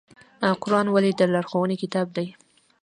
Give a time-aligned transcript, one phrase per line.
[0.61, 2.27] قرآن ولې د لارښوونې کتاب دی؟